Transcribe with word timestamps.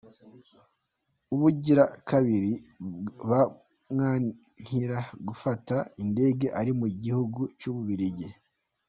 Ubugira 1.33 1.83
kabiri 2.09 2.51
bamwankira 3.29 4.97
gufata 5.27 5.75
indege 6.03 6.45
ari 6.59 6.71
mu 6.79 6.87
gihugu 7.01 7.41
c'ububiligi. 7.59 8.27